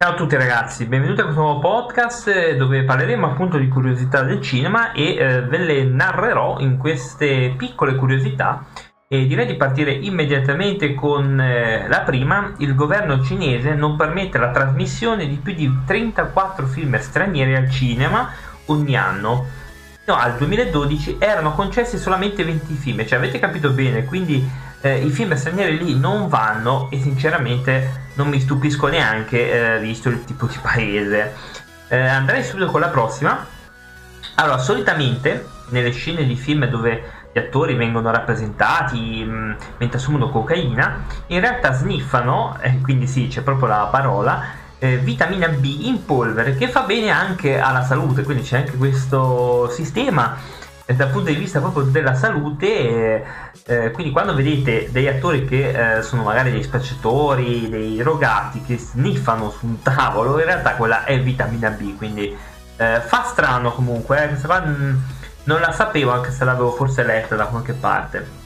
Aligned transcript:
Ciao 0.00 0.12
a 0.12 0.14
tutti 0.14 0.36
ragazzi, 0.36 0.84
benvenuti 0.84 1.22
a 1.22 1.24
questo 1.24 1.42
nuovo 1.42 1.58
podcast 1.58 2.28
eh, 2.28 2.54
dove 2.54 2.84
parleremo 2.84 3.26
appunto 3.26 3.58
di 3.58 3.66
curiosità 3.66 4.22
del 4.22 4.40
cinema 4.40 4.92
e 4.92 5.16
eh, 5.16 5.42
ve 5.42 5.58
le 5.58 5.82
narrerò 5.82 6.60
in 6.60 6.76
queste 6.76 7.52
piccole 7.56 7.96
curiosità 7.96 8.64
e 9.08 9.26
direi 9.26 9.44
di 9.44 9.56
partire 9.56 9.90
immediatamente 9.90 10.94
con 10.94 11.40
eh, 11.40 11.88
la 11.88 12.02
prima. 12.02 12.54
Il 12.58 12.76
governo 12.76 13.24
cinese 13.24 13.74
non 13.74 13.96
permette 13.96 14.38
la 14.38 14.52
trasmissione 14.52 15.26
di 15.26 15.34
più 15.34 15.52
di 15.52 15.68
34 15.84 16.66
film 16.66 16.96
stranieri 17.00 17.56
al 17.56 17.68
cinema 17.68 18.30
ogni 18.66 18.96
anno. 18.96 19.46
No, 20.06 20.14
al 20.14 20.36
2012 20.36 21.16
erano 21.18 21.54
concessi 21.54 21.98
solamente 21.98 22.44
20 22.44 22.72
film, 22.74 23.04
cioè 23.04 23.18
avete 23.18 23.40
capito 23.40 23.70
bene, 23.70 24.04
quindi 24.04 24.48
eh, 24.80 25.04
i 25.04 25.10
film 25.10 25.34
stranieri 25.34 25.78
lì 25.78 25.98
non 25.98 26.28
vanno 26.28 26.88
e 26.90 27.00
sinceramente 27.00 28.06
non 28.14 28.28
mi 28.28 28.40
stupisco 28.40 28.86
neanche 28.86 29.76
eh, 29.76 29.80
visto 29.80 30.08
il 30.08 30.24
tipo 30.24 30.46
di 30.46 30.56
paese. 30.60 31.34
Eh, 31.88 31.98
andrei 31.98 32.44
subito 32.44 32.70
con 32.70 32.80
la 32.80 32.88
prossima. 32.88 33.46
Allora, 34.36 34.58
solitamente 34.58 35.46
nelle 35.70 35.90
scene 35.90 36.24
di 36.24 36.36
film 36.36 36.66
dove 36.66 37.16
gli 37.32 37.38
attori 37.38 37.74
vengono 37.74 38.10
rappresentati 38.10 39.24
mh, 39.24 39.30
mm, 39.30 39.52
mentre 39.78 39.98
assumono 39.98 40.30
cocaina, 40.30 41.04
in 41.28 41.40
realtà 41.40 41.72
sniffano, 41.72 42.56
e 42.60 42.80
quindi 42.80 43.06
sì, 43.06 43.26
c'è 43.28 43.42
proprio 43.42 43.68
la 43.68 43.88
parola, 43.90 44.42
eh, 44.78 44.96
vitamina 44.98 45.48
B 45.48 45.80
in 45.82 46.04
polvere 46.04 46.54
che 46.54 46.68
fa 46.68 46.82
bene 46.82 47.10
anche 47.10 47.58
alla 47.58 47.82
salute, 47.82 48.22
quindi 48.22 48.44
c'è 48.44 48.58
anche 48.58 48.76
questo 48.76 49.68
sistema 49.70 50.36
dal 50.94 51.10
punto 51.10 51.30
di 51.30 51.36
vista 51.36 51.60
proprio 51.60 51.84
della 51.84 52.14
salute 52.14 52.66
eh, 52.66 53.24
eh, 53.66 53.90
quindi 53.90 54.12
quando 54.12 54.34
vedete 54.34 54.88
degli 54.90 55.06
attori 55.06 55.44
che 55.44 55.98
eh, 55.98 56.02
sono 56.02 56.22
magari 56.22 56.50
dei 56.50 56.62
spacciatori 56.62 57.68
dei 57.68 57.96
drogati 57.96 58.62
che 58.62 58.78
sniffano 58.78 59.50
su 59.50 59.66
un 59.66 59.82
tavolo 59.82 60.38
in 60.38 60.46
realtà 60.46 60.72
quella 60.76 61.04
è 61.04 61.20
vitamina 61.20 61.68
B 61.70 61.96
quindi 61.96 62.34
eh, 62.78 63.00
fa 63.04 63.24
strano 63.24 63.72
comunque 63.72 64.26
questa 64.28 64.46
qua 64.46 64.60
mh, 64.60 65.02
non 65.44 65.60
la 65.60 65.72
sapevo 65.72 66.12
anche 66.12 66.30
se 66.30 66.44
l'avevo 66.44 66.70
forse 66.72 67.02
letta 67.02 67.34
da 67.34 67.46
qualche 67.46 67.72
parte. 67.72 68.36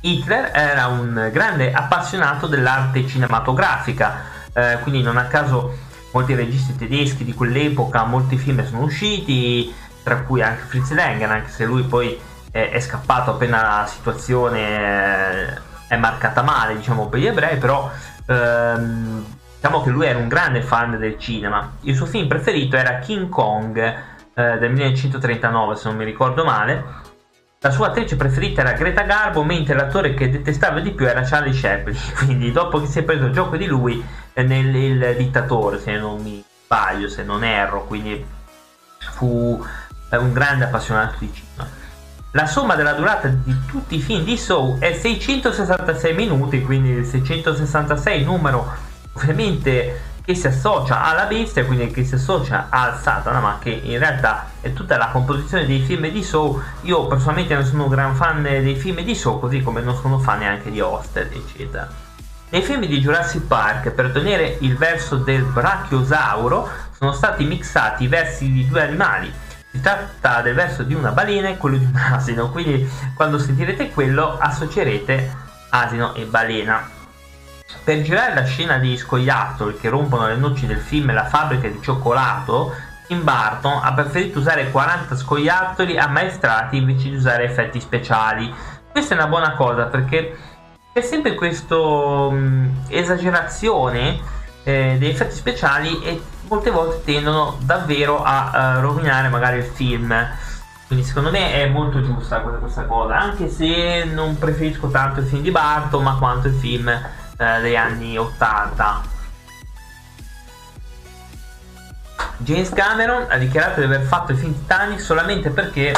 Hitler 0.00 0.50
era 0.54 0.86
un 0.86 1.30
grande 1.32 1.72
appassionato 1.72 2.46
dell'arte 2.46 3.06
cinematografica 3.06 4.22
eh, 4.52 4.78
quindi 4.82 5.02
non 5.02 5.16
a 5.16 5.24
caso 5.24 5.76
molti 6.12 6.34
registi 6.34 6.76
tedeschi 6.76 7.24
di 7.24 7.34
quell'epoca 7.34 8.04
molti 8.04 8.36
film 8.36 8.64
sono 8.64 8.82
usciti 8.82 9.74
tra 10.08 10.22
cui 10.22 10.40
anche 10.40 10.62
Fritz 10.62 10.90
Lang, 10.92 11.20
anche 11.22 11.50
se 11.50 11.66
lui 11.66 11.82
poi 11.82 12.18
è, 12.50 12.70
è 12.70 12.80
scappato 12.80 13.32
appena 13.32 13.60
la 13.60 13.86
situazione 13.86 15.50
eh, 15.50 15.60
è 15.86 15.96
marcata 15.98 16.40
male, 16.40 16.76
diciamo, 16.76 17.08
per 17.08 17.20
gli 17.20 17.26
ebrei, 17.26 17.58
però 17.58 17.90
ehm, 18.26 19.24
diciamo 19.54 19.82
che 19.82 19.90
lui 19.90 20.06
era 20.06 20.18
un 20.18 20.28
grande 20.28 20.62
fan 20.62 20.98
del 20.98 21.18
cinema. 21.18 21.72
Il 21.82 21.94
suo 21.94 22.06
film 22.06 22.26
preferito 22.26 22.76
era 22.76 23.00
King 23.00 23.28
Kong 23.28 23.76
eh, 23.76 24.58
del 24.58 24.70
1939, 24.70 25.76
se 25.76 25.88
non 25.88 25.98
mi 25.98 26.04
ricordo 26.06 26.42
male. 26.42 27.06
La 27.60 27.70
sua 27.70 27.88
attrice 27.88 28.16
preferita 28.16 28.62
era 28.62 28.72
Greta 28.72 29.02
Garbo, 29.02 29.44
mentre 29.44 29.74
l'attore 29.74 30.14
che 30.14 30.30
detestava 30.30 30.80
di 30.80 30.92
più 30.92 31.06
era 31.06 31.20
Charlie 31.22 31.52
Chaplin. 31.52 31.98
Quindi, 32.16 32.50
dopo 32.50 32.80
che 32.80 32.86
si 32.86 33.00
è 33.00 33.02
preso 33.02 33.26
il 33.26 33.32
gioco 33.32 33.58
di 33.58 33.66
lui, 33.66 34.02
eh, 34.32 34.42
nel 34.42 34.74
il 34.74 35.16
dittatore, 35.18 35.78
se 35.78 35.98
non 35.98 36.22
mi 36.22 36.42
sbaglio, 36.64 37.08
se 37.08 37.24
non 37.24 37.44
erro, 37.44 37.84
quindi 37.84 38.36
fu 38.98 39.64
è 40.08 40.16
un 40.16 40.32
grande 40.32 40.64
appassionato 40.64 41.16
di 41.18 41.32
cinema. 41.32 41.68
La 42.32 42.46
somma 42.46 42.74
della 42.74 42.92
durata 42.92 43.28
di 43.28 43.56
tutti 43.66 43.96
i 43.96 44.00
film 44.00 44.24
di 44.24 44.36
Saw 44.36 44.78
è 44.78 44.92
666 44.92 46.14
minuti, 46.14 46.62
quindi 46.62 46.90
il 46.90 47.06
666 47.06 48.24
numero 48.24 48.70
ovviamente 49.14 50.16
che 50.28 50.34
si 50.34 50.46
associa 50.46 51.04
alla 51.04 51.24
bestia, 51.24 51.64
quindi 51.64 51.90
che 51.90 52.04
si 52.04 52.16
associa 52.16 52.66
al 52.68 53.00
Satana, 53.00 53.40
ma 53.40 53.58
che 53.58 53.70
in 53.70 53.98
realtà 53.98 54.50
è 54.60 54.74
tutta 54.74 54.98
la 54.98 55.08
composizione 55.08 55.64
dei 55.64 55.80
film 55.80 56.06
di 56.10 56.22
Saw. 56.22 56.60
Io 56.82 57.06
personalmente 57.06 57.54
non 57.54 57.64
sono 57.64 57.84
un 57.84 57.88
gran 57.88 58.14
fan 58.14 58.42
dei 58.42 58.76
film 58.76 59.00
di 59.00 59.14
Saw, 59.14 59.40
così 59.40 59.62
come 59.62 59.80
non 59.80 59.96
sono 59.96 60.18
fan 60.18 60.40
neanche 60.40 60.70
di 60.70 60.80
Hostel, 60.80 61.30
eccetera. 61.32 61.88
Nei 62.50 62.60
film 62.60 62.84
di 62.84 63.00
Jurassic 63.00 63.46
Park, 63.46 63.90
per 63.90 64.04
ottenere 64.04 64.58
il 64.60 64.76
verso 64.76 65.16
del 65.16 65.44
brachiosauro, 65.44 66.68
sono 66.98 67.12
stati 67.12 67.44
mixati 67.44 68.04
i 68.04 68.08
versi 68.08 68.52
di 68.52 68.66
due 68.68 68.82
animali, 68.82 69.32
si 69.78 69.80
tratta 69.80 70.42
del 70.42 70.54
verso 70.54 70.82
di 70.82 70.94
una 70.94 71.12
balena 71.12 71.48
e 71.48 71.56
quello 71.56 71.76
di 71.76 71.84
un 71.84 71.94
asino, 72.12 72.50
quindi 72.50 72.88
quando 73.14 73.38
sentirete 73.38 73.90
quello 73.90 74.36
associerete 74.36 75.32
asino 75.70 76.14
e 76.14 76.24
balena. 76.24 76.90
Per 77.84 78.02
girare 78.02 78.34
la 78.34 78.44
scena 78.44 78.78
degli 78.78 78.96
scoiattoli 78.96 79.78
che 79.78 79.88
rompono 79.88 80.26
le 80.26 80.36
noci 80.36 80.66
del 80.66 80.80
film 80.80 81.12
La 81.12 81.26
fabbrica 81.26 81.68
di 81.68 81.80
cioccolato, 81.80 82.74
Tim 83.06 83.22
Burton 83.22 83.80
ha 83.82 83.92
preferito 83.92 84.38
usare 84.38 84.70
40 84.70 85.16
scoiattoli 85.16 85.96
ammaestrati 85.98 86.76
invece 86.76 87.10
di 87.10 87.16
usare 87.16 87.44
effetti 87.44 87.80
speciali. 87.80 88.52
Questa 88.90 89.14
è 89.14 89.18
una 89.18 89.28
buona 89.28 89.52
cosa 89.52 89.84
perché 89.84 90.36
c'è 90.92 91.02
sempre 91.02 91.34
questa 91.34 91.76
esagerazione 92.88 94.18
eh, 94.64 94.96
degli 94.98 95.10
effetti 95.10 95.34
speciali 95.34 96.02
e 96.02 96.20
molte 96.48 96.70
volte 96.70 97.02
tendono 97.04 97.56
davvero 97.60 98.22
a 98.22 98.76
uh, 98.78 98.80
rovinare 98.80 99.28
magari 99.28 99.58
il 99.58 99.64
film. 99.64 100.14
Quindi 100.86 101.04
secondo 101.04 101.30
me 101.30 101.52
è 101.52 101.68
molto 101.68 102.02
giusta 102.02 102.40
questa, 102.40 102.60
questa, 102.60 102.84
cosa, 102.86 103.18
anche 103.18 103.48
se 103.48 104.04
non 104.04 104.38
preferisco 104.38 104.88
tanto 104.88 105.20
il 105.20 105.26
film 105.26 105.42
di 105.42 105.50
Barton, 105.50 106.02
ma 106.02 106.16
quanto 106.16 106.48
il 106.48 106.54
film 106.54 106.88
uh, 106.88 107.60
degli 107.60 107.76
anni 107.76 108.16
80. 108.16 109.16
James 112.38 112.70
Cameron 112.70 113.26
ha 113.28 113.36
dichiarato 113.36 113.80
di 113.80 113.86
aver 113.86 114.02
fatto 114.02 114.32
il 114.32 114.38
film 114.38 114.54
Titanic 114.54 115.00
solamente 115.00 115.50
perché 115.50 115.92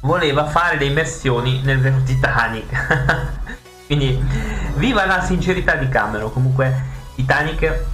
voleva 0.00 0.46
fare 0.46 0.78
le 0.78 0.86
immersioni 0.86 1.60
nel 1.62 1.78
vero 1.78 2.02
Titanic. 2.04 3.32
Quindi 3.86 4.22
viva 4.76 5.04
la 5.04 5.20
sincerità 5.20 5.74
di 5.74 5.88
Cameron. 5.88 6.32
Comunque 6.32 6.92
Titanic 7.14 7.84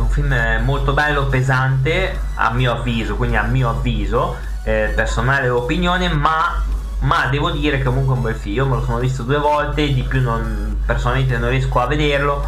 un 0.00 0.08
film 0.08 0.34
molto 0.64 0.92
bello, 0.92 1.26
pesante, 1.26 2.18
a 2.34 2.50
mio 2.50 2.72
avviso, 2.72 3.16
quindi 3.16 3.36
a 3.36 3.42
mio 3.42 3.70
avviso, 3.70 4.36
eh, 4.64 4.92
personale 4.94 5.48
opinione, 5.48 6.08
ma, 6.08 6.62
ma, 7.00 7.26
devo 7.26 7.50
dire 7.50 7.78
che 7.78 7.84
comunque 7.84 8.14
è 8.14 8.16
un 8.16 8.22
bel 8.22 8.34
film. 8.34 8.68
Me 8.68 8.76
lo 8.76 8.84
sono 8.84 8.98
visto 8.98 9.22
due 9.22 9.38
volte, 9.38 9.92
di 9.92 10.02
più 10.02 10.20
non, 10.20 10.80
personalmente 10.84 11.38
non 11.38 11.50
riesco 11.50 11.78
a 11.80 11.86
vederlo, 11.86 12.44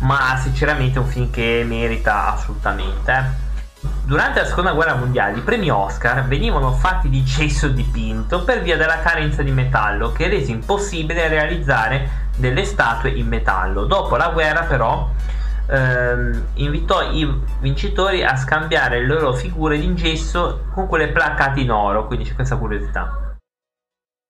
ma 0.00 0.38
sinceramente 0.42 0.98
è 0.98 1.02
un 1.02 1.08
film 1.08 1.30
che 1.30 1.64
merita 1.66 2.34
assolutamente. 2.34 3.42
Durante 4.04 4.40
la 4.40 4.46
seconda 4.46 4.72
guerra 4.72 4.94
mondiale 4.94 5.38
i 5.38 5.42
premi 5.42 5.70
Oscar 5.70 6.24
venivano 6.26 6.72
fatti 6.72 7.10
di 7.10 7.22
gesso 7.22 7.68
dipinto 7.68 8.42
per 8.42 8.62
via 8.62 8.78
della 8.78 9.00
carenza 9.00 9.42
di 9.42 9.50
metallo 9.50 10.10
che 10.12 10.28
rese 10.28 10.52
impossibile 10.52 11.28
realizzare 11.28 12.22
delle 12.36 12.64
statue 12.64 13.10
in 13.10 13.28
metallo. 13.28 13.84
Dopo 13.84 14.16
la 14.16 14.28
guerra 14.28 14.62
però 14.62 15.10
ehm, 15.68 16.46
invitò 16.54 17.10
i 17.10 17.40
vincitori 17.60 18.22
a 18.22 18.36
scambiare 18.36 19.00
le 19.00 19.06
loro 19.06 19.32
figure 19.32 19.76
in 19.76 19.94
gesso 19.94 20.66
con 20.72 20.86
quelle 20.86 21.08
placcate 21.08 21.60
in 21.60 21.70
oro, 21.70 22.06
quindi 22.06 22.24
c'è 22.24 22.34
questa 22.34 22.56
curiosità. 22.56 23.24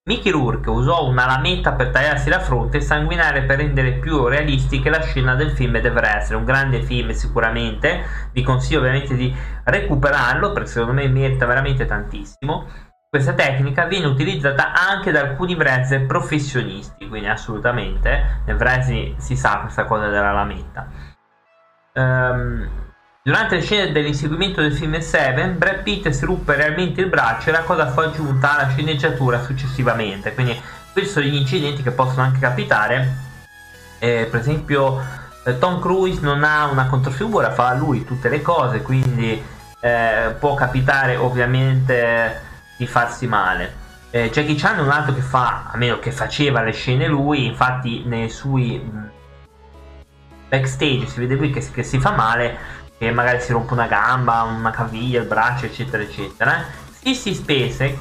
Mickey 0.07 0.31
Rourke 0.31 0.69
usò 0.69 1.07
una 1.07 1.25
lametta 1.25 1.71
per 1.71 1.89
tagliarsi 1.89 2.29
la 2.29 2.39
fronte 2.39 2.77
e 2.77 2.81
sanguinare 2.81 3.41
per 3.41 3.57
rendere 3.57 3.93
più 3.93 4.27
realistica 4.27 4.91
la 4.91 5.01
scena 5.01 5.33
del 5.33 5.49
film 5.49 5.79
Devra 5.79 6.17
essere 6.17 6.37
un 6.37 6.45
grande 6.45 6.83
film 6.83 7.09
sicuramente, 7.09 8.03
vi 8.31 8.43
consiglio 8.43 8.81
ovviamente 8.81 9.15
di 9.15 9.35
recuperarlo 9.63 10.51
perché 10.51 10.69
secondo 10.69 10.93
me 10.93 11.07
merita 11.07 11.47
veramente 11.47 11.87
tantissimo. 11.87 12.67
Questa 13.09 13.33
tecnica 13.33 13.85
viene 13.85 14.05
utilizzata 14.05 14.73
anche 14.73 15.09
da 15.09 15.21
alcuni 15.21 15.55
wrestler 15.55 16.05
professionisti, 16.05 17.07
quindi 17.07 17.27
assolutamente 17.27 18.41
nel 18.45 18.57
wrestling 18.57 19.17
si 19.17 19.35
sa 19.35 19.61
questa 19.61 19.85
cosa 19.85 20.07
della 20.09 20.33
lametta. 20.33 21.14
Um, 21.95 22.67
durante 23.23 23.55
le 23.55 23.61
scene 23.61 23.91
dell'inseguimento 23.93 24.61
del 24.61 24.73
film 24.73 24.99
Seven, 24.99 25.57
Brad 25.57 25.81
Pitt 25.81 26.09
si 26.09 26.25
ruppe 26.25 26.55
realmente 26.55 26.99
il 26.99 27.07
braccio 27.07 27.49
e 27.49 27.51
la 27.53 27.61
cosa 27.61 27.87
fu 27.87 28.01
aggiunta 28.01 28.57
alla 28.57 28.69
sceneggiatura 28.69 29.41
successivamente. 29.41 30.33
Quindi 30.33 30.61
questi 30.91 31.11
sono 31.11 31.25
gli 31.25 31.35
incidenti 31.35 31.83
che 31.83 31.91
possono 31.91 32.23
anche 32.23 32.39
capitare. 32.39 33.23
Eh, 33.99 34.27
per 34.29 34.41
esempio, 34.41 35.01
eh, 35.45 35.57
Tom 35.57 35.79
Cruise 35.79 36.19
non 36.21 36.43
ha 36.43 36.65
una 36.65 36.87
controfigura, 36.87 37.51
fa 37.51 37.73
lui 37.73 38.03
tutte 38.03 38.27
le 38.27 38.41
cose, 38.41 38.81
quindi 38.81 39.41
eh, 39.79 40.35
può 40.37 40.53
capitare 40.53 41.15
ovviamente 41.15 42.41
di 42.77 42.85
farsi 42.87 43.25
male. 43.25 43.83
Eh, 44.09 44.29
Jackie 44.31 44.55
Chan 44.55 44.79
è 44.79 44.81
un 44.81 44.89
altro 44.89 45.13
che 45.13 45.21
fa, 45.21 45.69
a 45.71 45.77
meno 45.77 45.99
che 45.99 46.11
faceva 46.11 46.61
le 46.61 46.71
scene 46.73 47.07
lui, 47.07 47.45
infatti 47.45 48.03
nei 48.05 48.29
suoi 48.29 49.04
backstage 50.59 51.07
si 51.07 51.19
vede 51.19 51.35
lui 51.35 51.49
che, 51.51 51.65
che 51.71 51.83
si 51.83 51.99
fa 51.99 52.11
male, 52.11 52.57
che 52.97 53.11
magari 53.11 53.41
si 53.41 53.51
rompe 53.51 53.73
una 53.73 53.87
gamba, 53.87 54.43
una 54.43 54.71
caviglia, 54.71 55.21
il 55.21 55.27
braccio, 55.27 55.65
eccetera, 55.65 56.03
eccetera. 56.03 56.63
Sissy 56.91 57.33
Spacek 57.33 57.97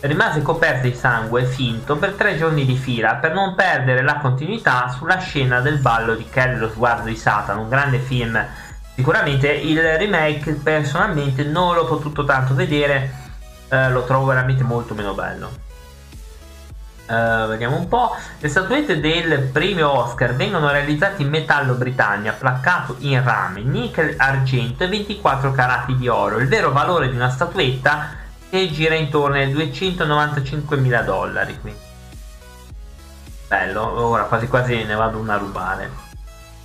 rimase 0.00 0.42
coperta 0.42 0.86
di 0.86 0.94
sangue 0.94 1.44
finto 1.44 1.96
per 1.96 2.12
tre 2.12 2.36
giorni 2.36 2.64
di 2.64 2.76
fila 2.76 3.16
per 3.16 3.32
non 3.32 3.54
perdere 3.56 4.02
la 4.02 4.18
continuità 4.18 4.88
sulla 4.88 5.18
scena 5.18 5.60
del 5.60 5.78
ballo 5.78 6.14
di 6.14 6.24
Kelly 6.28 6.56
lo 6.56 6.70
sguardo 6.70 7.08
di 7.08 7.16
Satana, 7.16 7.60
un 7.60 7.68
grande 7.68 7.98
film 7.98 8.46
Sicuramente 8.98 9.48
il 9.52 9.80
remake 9.80 10.54
personalmente 10.54 11.44
non 11.44 11.76
l'ho 11.76 11.84
potuto 11.84 12.24
tanto 12.24 12.52
vedere, 12.52 13.12
eh, 13.68 13.90
lo 13.90 14.02
trovo 14.02 14.26
veramente 14.26 14.64
molto 14.64 14.92
meno 14.92 15.14
bello. 15.14 15.67
Uh, 17.08 17.48
vediamo 17.48 17.76
un 17.76 17.88
po'. 17.88 18.14
Le 18.38 18.48
statuette 18.48 19.00
del 19.00 19.44
premio 19.44 19.90
Oscar 19.90 20.34
vengono 20.34 20.70
realizzate 20.70 21.22
in 21.22 21.30
metallo 21.30 21.72
Britannia, 21.74 22.34
placcato 22.34 22.96
in 22.98 23.24
rame, 23.24 23.62
nickel, 23.62 24.14
argento 24.18 24.84
e 24.84 24.88
24 24.88 25.50
carati 25.52 25.96
di 25.96 26.06
oro. 26.06 26.38
Il 26.38 26.48
vero 26.48 26.70
valore 26.70 27.08
di 27.08 27.16
una 27.16 27.30
statuetta 27.30 28.10
che 28.50 28.70
gira 28.70 28.94
intorno 28.94 29.36
ai 29.36 29.50
295 29.50 30.76
mila 30.76 31.00
dollari. 31.00 31.58
Quindi. 31.58 31.80
Bello, 33.48 34.06
ora 34.06 34.24
quasi 34.24 34.46
quasi 34.46 34.84
ne 34.84 34.94
vado 34.94 35.18
una 35.18 35.34
a 35.34 35.38
rubare. 35.38 36.06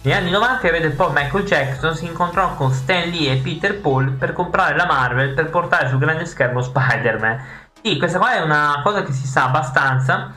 Negli 0.01 0.13
anni 0.13 0.31
90 0.31 0.67
il 0.67 0.91
pop 0.91 1.15
Michael 1.15 1.45
Jackson 1.45 1.95
si 1.95 2.03
incontrò 2.03 2.55
con 2.55 2.73
Stan 2.73 3.07
Lee 3.07 3.31
e 3.31 3.37
Peter 3.37 3.79
Paul 3.79 4.11
per 4.11 4.33
comprare 4.33 4.75
la 4.75 4.85
Marvel 4.85 5.33
per 5.33 5.49
portare 5.49 5.87
sul 5.87 5.99
grande 5.99 6.25
schermo 6.25 6.61
Spider-Man 6.61 7.41
sì, 7.83 7.97
questa 7.97 8.17
qua 8.17 8.35
è 8.35 8.41
una 8.41 8.79
cosa 8.81 9.03
che 9.03 9.11
si 9.11 9.27
sa 9.27 9.45
abbastanza. 9.45 10.31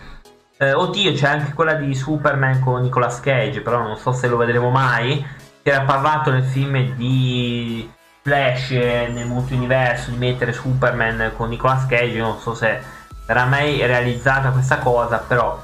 Eh, 0.59 0.73
oddio, 0.73 1.13
c'è 1.13 1.29
anche 1.29 1.53
quella 1.53 1.75
di 1.75 1.95
Superman 1.95 2.61
con 2.61 2.81
Nicolas 2.83 3.21
Cage, 3.21 3.61
però 3.61 3.83
non 3.83 3.97
so 3.97 4.13
se 4.13 4.27
lo 4.27 4.37
vedremo 4.37 4.71
mai. 4.71 5.25
Si 5.63 5.69
era 5.69 5.83
parlato 5.83 6.33
nel 6.33 6.43
film 6.43 6.97
di 6.97 7.89
Flash 8.23 8.71
nel 8.71 9.27
multiverso 9.27 10.11
di 10.11 10.17
mettere 10.17 10.53
Superman 10.53 11.35
con 11.37 11.49
Nicolas 11.49 11.87
Cage. 11.87 12.19
Non 12.19 12.41
so 12.41 12.53
se 12.55 12.83
verrà 13.27 13.45
mai 13.45 13.79
realizzata 13.87 14.51
questa 14.51 14.79
cosa, 14.79 15.19
però 15.19 15.63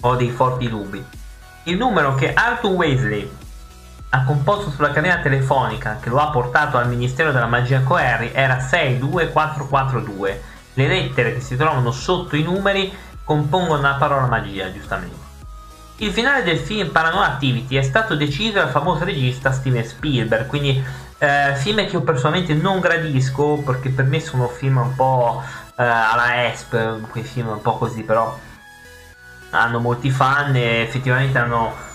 ho 0.00 0.16
dei 0.16 0.30
forti 0.30 0.66
dubbi. 0.66 1.04
Il 1.64 1.76
numero 1.76 2.14
che 2.14 2.32
Arthur 2.32 2.70
Weasley 2.70 3.30
ha 4.12 4.24
composto 4.24 4.70
sulla 4.70 4.90
catena 4.90 5.18
telefonica 5.18 5.98
che 6.00 6.08
lo 6.08 6.18
ha 6.18 6.30
portato 6.30 6.76
al 6.76 6.88
Ministero 6.88 7.30
della 7.30 7.46
Magia 7.46 7.82
Coeri 7.82 8.32
era 8.32 8.58
62442. 8.58 10.42
Le 10.74 10.86
lettere 10.86 11.34
che 11.34 11.40
si 11.40 11.56
trovano 11.56 11.92
sotto 11.92 12.34
i 12.34 12.42
numeri 12.42 12.92
compongono 13.22 13.82
la 13.82 13.94
parola 13.94 14.26
magia, 14.26 14.72
giustamente. 14.72 15.28
Il 15.98 16.10
finale 16.10 16.42
del 16.42 16.58
film 16.58 16.90
Paranormal 16.90 17.30
Activity 17.30 17.76
è 17.76 17.82
stato 17.82 18.16
deciso 18.16 18.54
dal 18.54 18.70
famoso 18.70 19.04
regista 19.04 19.52
Steven 19.52 19.84
Spielberg, 19.84 20.46
quindi 20.46 20.82
eh, 21.18 21.54
film 21.56 21.76
che 21.86 21.92
io 21.92 22.02
personalmente 22.02 22.54
non 22.54 22.80
gradisco 22.80 23.62
perché 23.64 23.90
per 23.90 24.06
me 24.06 24.18
sono 24.18 24.48
film 24.48 24.78
un 24.78 24.94
po' 24.94 25.42
eh, 25.76 25.84
alla 25.84 26.46
ESP, 26.46 27.08
quei 27.10 27.22
film 27.22 27.48
un 27.48 27.60
po' 27.60 27.76
così, 27.76 28.02
però 28.02 28.36
hanno 29.50 29.78
molti 29.78 30.10
fan 30.10 30.56
e 30.56 30.80
effettivamente 30.80 31.38
hanno 31.38 31.88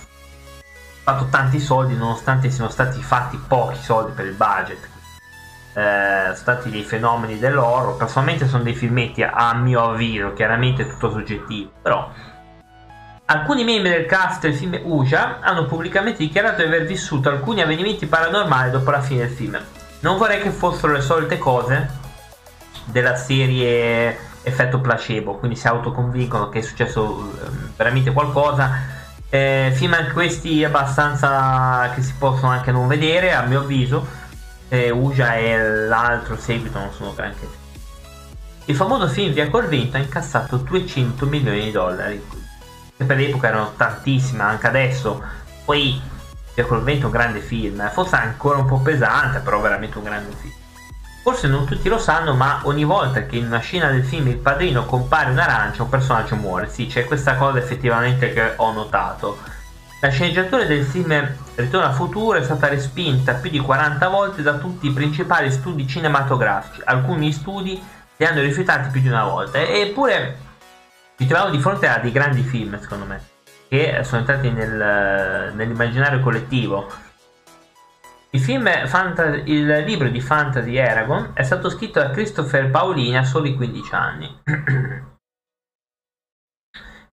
fatto 1.05 1.27
tanti 1.29 1.59
soldi 1.59 1.95
nonostante 1.95 2.49
siano 2.49 2.71
stati 2.71 2.99
fatti 2.99 3.37
pochi 3.37 3.77
soldi 3.79 4.11
per 4.13 4.25
il 4.25 4.33
budget. 4.33 4.89
Eh, 5.73 6.21
sono 6.23 6.35
stati 6.35 6.71
dei 6.71 6.81
fenomeni 6.81 7.37
dell'oro. 7.37 7.95
Personalmente 7.95 8.47
sono 8.47 8.63
dei 8.63 8.73
filmetti 8.73 9.21
a 9.21 9.53
mio 9.53 9.91
avviso, 9.91 10.33
chiaramente 10.33 10.87
tutto 10.87 11.11
soggettivo, 11.11 11.69
però 11.79 12.09
alcuni 13.25 13.63
membri 13.63 13.91
del 13.91 14.07
cast 14.07 14.41
del 14.41 14.55
film 14.55 14.79
Uja 14.83 15.41
hanno 15.41 15.65
pubblicamente 15.65 16.23
dichiarato 16.23 16.61
di 16.61 16.67
aver 16.67 16.85
vissuto 16.85 17.29
alcuni 17.29 17.61
avvenimenti 17.61 18.07
paranormali 18.07 18.71
dopo 18.71 18.89
la 18.89 19.01
fine 19.01 19.27
del 19.27 19.35
film. 19.35 19.59
Non 19.99 20.17
vorrei 20.17 20.41
che 20.41 20.49
fossero 20.49 20.93
le 20.93 21.01
solite 21.01 21.37
cose 21.37 21.87
della 22.85 23.15
serie 23.15 24.17
effetto 24.41 24.79
placebo, 24.79 25.35
quindi 25.35 25.55
si 25.55 25.67
autoconvincono 25.67 26.49
che 26.49 26.59
è 26.59 26.61
successo 26.63 27.31
ehm, 27.43 27.73
veramente 27.75 28.11
qualcosa 28.11 28.94
eh, 29.29 29.71
film 29.73 29.93
anche 29.93 30.11
questi 30.11 30.63
abbastanza 30.63 31.91
che 31.93 32.01
si 32.01 32.13
possono 32.17 32.51
anche 32.51 32.71
non 32.71 32.87
vedere, 32.87 33.33
a 33.33 33.43
mio 33.43 33.61
avviso. 33.61 34.23
Eh, 34.69 34.89
Uja 34.89 35.35
e 35.35 35.87
l'altro 35.87 36.37
seguito 36.37 36.79
non 36.79 36.91
sono 36.91 37.13
granché. 37.13 37.47
Il 38.65 38.75
famoso 38.75 39.07
film 39.07 39.31
Via 39.31 39.49
col 39.49 39.67
vento 39.67 39.97
ha 39.97 39.99
incassato 39.99 40.57
200 40.57 41.25
milioni 41.27 41.65
di 41.65 41.71
dollari, 41.71 42.23
che 42.97 43.03
per 43.03 43.17
l'epoca 43.17 43.47
erano 43.47 43.73
tantissime, 43.77 44.43
anche 44.43 44.67
adesso. 44.67 45.21
Poi 45.63 46.01
Via 46.53 46.65
col 46.65 46.83
vento 46.83 47.03
è 47.03 47.05
un 47.05 47.11
grande 47.11 47.39
film, 47.41 47.89
forse 47.91 48.15
ancora 48.15 48.57
un 48.57 48.65
po' 48.65 48.79
pesante, 48.79 49.39
però 49.39 49.59
veramente 49.59 49.97
un 49.97 50.03
grande 50.05 50.35
film. 50.39 50.53
Forse 51.25 51.47
non 51.47 51.65
tutti 51.65 51.89
lo 51.89 51.97
sanno, 51.97 52.35
ma 52.35 52.59
ogni 52.65 52.83
volta 52.83 53.25
che 53.25 53.37
in 53.37 53.47
una 53.47 53.57
scena 53.57 53.89
del 53.89 54.05
film 54.05 54.27
Il 54.27 54.37
Padrino 54.37 54.85
compare 54.85 55.31
un'arancia, 55.31 55.81
un 55.81 55.89
personaggio 55.89 56.35
muore. 56.35 56.69
Sì, 56.69 56.85
c'è 56.85 57.05
questa 57.05 57.33
cosa 57.35 57.57
effettivamente 57.57 58.31
che 58.31 58.53
ho 58.55 58.71
notato. 58.71 59.39
La 60.01 60.09
sceneggiatura 60.09 60.65
del 60.65 60.85
film 60.85 61.27
Ritorno 61.55 61.87
al 61.87 61.95
futuro 61.95 62.37
è 62.37 62.43
stata 62.43 62.67
respinta 62.67 63.33
più 63.33 63.49
di 63.49 63.57
40 63.57 64.07
volte 64.07 64.43
da 64.43 64.53
tutti 64.53 64.85
i 64.85 64.91
principali 64.91 65.49
studi 65.49 65.87
cinematografici. 65.87 66.81
Alcuni 66.85 67.31
studi 67.31 67.83
li 68.17 68.23
hanno 68.23 68.41
rifiutati 68.41 68.89
più 68.89 69.01
di 69.01 69.07
una 69.07 69.23
volta. 69.23 69.57
Eppure 69.57 70.37
ci 71.17 71.25
troviamo 71.25 71.49
di 71.49 71.59
fronte 71.59 71.87
a 71.87 71.97
dei 71.97 72.11
grandi 72.11 72.43
film, 72.43 72.79
secondo 72.79 73.05
me, 73.05 73.19
che 73.67 74.01
sono 74.03 74.19
entrati 74.19 74.51
nel, 74.51 75.53
nell'immaginario 75.55 76.19
collettivo 76.19 76.87
il, 78.35 78.87
Fanta- 78.87 79.35
il 79.35 79.83
libro 79.85 80.09
di 80.09 80.21
fantasy 80.21 80.75
Eragon 80.75 81.31
è 81.33 81.43
stato 81.43 81.69
scritto 81.69 81.99
da 81.99 82.09
Christopher 82.09 82.69
Paolini 82.69 83.17
a 83.17 83.23
soli 83.23 83.55
15 83.55 83.95
anni. 83.95 84.41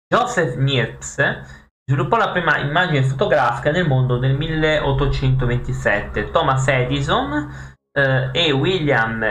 Joseph 0.07 0.55
Niepce 0.55 1.59
sviluppò 1.85 2.17
la 2.17 2.31
prima 2.31 2.57
immagine 2.57 3.03
fotografica 3.03 3.71
nel 3.71 3.87
mondo 3.87 4.19
nel 4.19 4.35
1827. 4.35 6.31
Thomas 6.31 6.67
Edison 6.67 7.49
eh, 7.93 8.29
e 8.31 8.51
William 8.51 9.23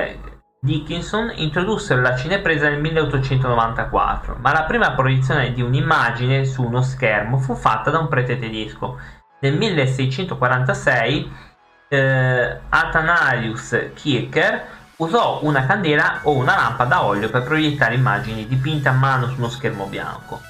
Dickinson 0.63 1.33
introdussero 1.37 2.03
la 2.03 2.17
cinepresa 2.17 2.69
nel 2.69 2.81
1894, 2.81 4.37
ma 4.41 4.53
la 4.53 4.65
prima 4.65 4.93
proiezione 4.93 5.53
di 5.53 5.63
un'immagine 5.63 6.45
su 6.45 6.63
uno 6.63 6.83
schermo 6.83 7.39
fu 7.39 7.55
fatta 7.55 7.91
da 7.91 7.99
un 7.99 8.09
prete 8.09 8.39
tedesco. 8.39 8.99
Nel 9.41 9.57
1646 9.57 11.50
eh, 11.93 12.57
Athanasius 12.69 13.91
Kircher 13.95 14.79
usò 14.97 15.41
una 15.43 15.67
candela 15.67 16.21
o 16.23 16.37
una 16.37 16.55
lampada 16.55 16.97
a 16.97 17.05
olio 17.05 17.29
per 17.31 17.43
proiettare 17.43 17.95
immagini 17.95 18.47
dipinte 18.47 18.89
a 18.89 18.93
mano 18.93 19.27
su 19.27 19.35
uno 19.39 19.49
schermo 19.49 19.87
bianco. 19.87 20.41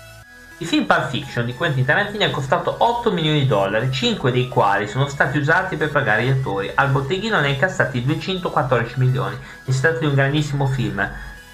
Il 0.59 0.67
film 0.67 0.85
Pulp 0.85 1.09
Fiction 1.09 1.47
di 1.47 1.55
Quentin 1.55 1.87
Tarantino 1.87 2.25
è 2.25 2.31
costato 2.31 2.75
8 2.77 3.11
milioni 3.13 3.41
di 3.41 3.47
dollari, 3.47 3.91
5 3.91 4.31
dei 4.31 4.49
quali 4.49 4.87
sono 4.87 5.07
stati 5.07 5.39
usati 5.39 5.77
per 5.77 5.91
pagare 5.91 6.25
gli 6.25 6.29
attori. 6.29 6.71
Al 6.75 6.91
botteghino 6.91 7.41
ne 7.41 7.47
ha 7.47 7.51
incassati 7.51 8.05
214 8.05 8.99
milioni. 8.99 9.39
Si 9.67 9.81
tratta 9.81 10.01
di 10.01 10.07
un 10.07 10.15
grandissimo 10.15 10.67
film. 10.67 11.09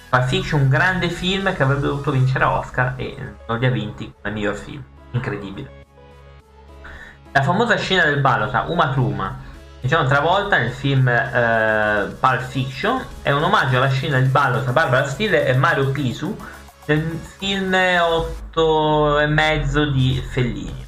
Pulp 0.09 0.25
Fiction, 0.25 0.63
un 0.63 0.69
grande 0.69 1.09
film 1.11 1.55
che 1.55 1.63
avrebbe 1.63 1.87
dovuto 1.87 2.11
vincere 2.11 2.45
Oscar 2.45 2.95
e 2.97 3.15
non 3.47 3.61
li 3.61 3.67
ha 3.67 3.71
vinti 3.71 4.13
come 4.21 4.35
miglior 4.35 4.57
film. 4.57 4.83
Incredibile. 5.13 5.85
La 7.31 7.43
famosa 7.43 7.77
scena 7.77 8.07
del 8.07 8.21
ballo 8.21 8.49
tra 8.49 8.63
Uma 8.63 8.89
Thurman 8.89 9.45
Diciamo 9.87 10.09
Travolta 10.09 10.59
nel 10.59 10.73
film 10.73 11.07
eh, 11.07 12.13
Pulp 12.19 12.41
Fiction 12.49 13.07
è 13.23 13.31
un 13.31 13.45
omaggio 13.45 13.77
alla 13.77 13.89
scena 13.89 14.19
del 14.19 14.27
ballo 14.27 14.61
tra 14.65 14.73
Barbara 14.73 15.07
Steele 15.07 15.47
e 15.47 15.55
Mario 15.55 15.93
Pisu 15.93 16.37
nel 16.87 17.21
film 17.39 17.73
8 17.73 19.21
e 19.21 19.27
mezzo 19.27 19.89
di 19.89 20.21
Fellini. 20.29 20.85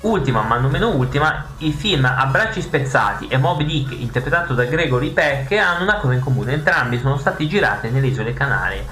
Ultima, 0.00 0.42
ma 0.42 0.58
non 0.58 0.72
meno 0.72 0.88
ultima, 0.88 1.46
i 1.58 1.70
film 1.70 2.06
A 2.06 2.26
bracci 2.26 2.60
spezzati 2.60 3.28
e 3.28 3.36
Moby 3.36 3.64
Dick, 3.64 3.92
interpretato 3.92 4.52
da 4.52 4.64
Gregory 4.64 5.10
Peck, 5.10 5.52
hanno 5.52 5.84
una 5.84 5.98
cosa 5.98 6.14
in 6.14 6.20
comune, 6.20 6.54
entrambi 6.54 6.98
sono 6.98 7.18
stati 7.18 7.46
girati 7.46 7.88
nelle 7.88 8.08
isole 8.08 8.34
Canarie. 8.34 8.84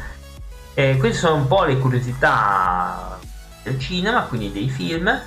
E 0.72 0.98
queste 0.98 1.18
sono 1.18 1.34
un 1.34 1.48
po' 1.48 1.64
le 1.64 1.78
curiosità 1.78 3.18
del 3.64 3.80
cinema, 3.80 4.20
quindi 4.20 4.52
dei 4.52 4.68
film. 4.68 5.20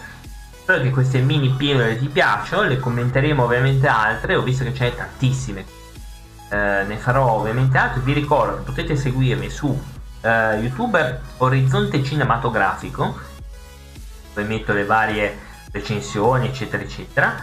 Spero 0.70 0.84
che 0.84 0.92
queste 0.92 1.20
mini 1.22 1.50
pillole 1.50 1.98
ti 1.98 2.10
piacciono, 2.10 2.62
le 2.68 2.78
commenteremo 2.78 3.44
ovviamente 3.44 3.88
altre, 3.88 4.36
ho 4.36 4.44
visto 4.44 4.64
che 4.64 4.72
ce 4.76 4.84
ne 4.84 4.96
tantissime. 4.96 5.66
Eh, 6.52 6.84
ne 6.86 6.96
farò 6.98 7.26
ovviamente 7.32 7.76
altre, 7.76 8.02
vi 8.02 8.14
ricordo 8.14 8.58
che 8.58 8.62
potete 8.62 8.96
seguirmi 8.96 9.50
su 9.50 9.76
eh, 10.22 10.30
YouTube 10.60 11.22
Orizzonte 11.38 12.04
Cinematografico, 12.04 13.18
dove 14.32 14.48
metto 14.48 14.72
le 14.74 14.86
varie 14.86 15.40
recensioni 15.72 16.50
eccetera 16.50 16.84
eccetera. 16.84 17.34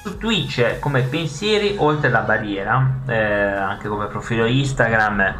Su 0.00 0.16
Twitch 0.16 0.78
come 0.78 1.02
pensieri 1.02 1.74
oltre 1.80 2.08
la 2.08 2.20
barriera, 2.20 3.00
eh, 3.08 3.16
anche 3.16 3.88
come 3.88 4.06
profilo 4.06 4.46
Instagram, 4.46 5.34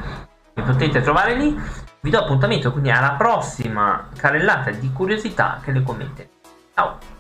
mi 0.53 0.63
potete 0.65 1.01
trovare 1.01 1.37
lì. 1.37 1.57
Vi 2.01 2.11
do 2.11 2.19
appuntamento 2.19 2.73
quindi 2.73 2.91
alla 2.91 3.13
prossima 3.13 4.09
carrellata 4.17 4.73
di 4.73 4.91
curiosità 4.93 5.61
che 5.63 5.71
le 5.71 5.85
commenterete. 5.85 6.31
Ciao! 6.75 7.15